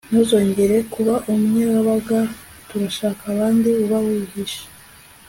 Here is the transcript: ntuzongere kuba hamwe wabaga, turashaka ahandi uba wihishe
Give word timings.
ntuzongere 0.09 0.75
kuba 0.93 1.13
hamwe 1.27 1.61
wabaga, 1.73 2.19
turashaka 2.69 3.23
ahandi 3.33 3.69
uba 3.83 3.97
wihishe 4.05 4.63